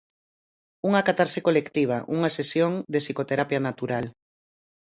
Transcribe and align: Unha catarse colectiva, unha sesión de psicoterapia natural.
Unha 0.89 1.05
catarse 1.07 1.39
colectiva, 1.47 1.97
unha 2.15 2.33
sesión 2.37 2.71
de 2.91 2.99
psicoterapia 3.03 3.59
natural. 3.67 4.05